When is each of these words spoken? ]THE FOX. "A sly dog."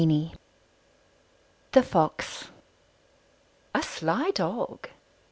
]THE 1.73 1.83
FOX. 1.83 2.45
"A 3.75 3.83
sly 3.83 4.31
dog." 4.31 4.87